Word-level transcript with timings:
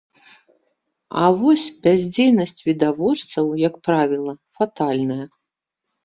А 1.23 1.25
вось 1.41 1.65
бяздзейнасць 1.83 2.63
відавочцаў, 2.69 3.45
як 3.67 3.77
правіла, 3.89 4.33
фатальная. 4.61 5.19